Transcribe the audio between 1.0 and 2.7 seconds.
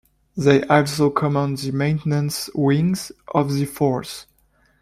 command the maintenance